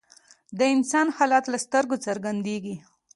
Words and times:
د 0.57 0.59
انسان 0.75 1.07
حالت 1.17 1.45
له 1.49 1.57
سترګو 1.65 1.95
څرګندیږي 2.05 2.75